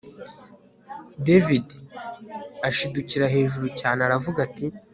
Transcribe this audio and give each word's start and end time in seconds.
david 1.25 1.67
ashidukira 2.67 3.33
hejuru 3.35 3.67
cyane, 3.79 3.99
aravuga 4.07 4.39
ati 4.47 4.65